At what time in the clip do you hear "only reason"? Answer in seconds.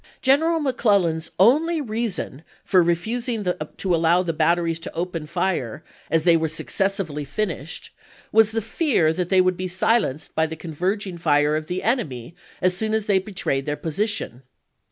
1.39-2.41